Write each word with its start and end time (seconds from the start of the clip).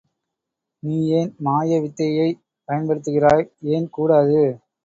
நீ 0.83 0.95
ஏன் 1.09 1.29
மாய 1.39 1.79
வித்தையைப் 1.83 2.39
பயன்படுத்துகிறாய்? 2.69 3.45
ஏன் 3.71 3.89
கூடாது? 3.89 4.41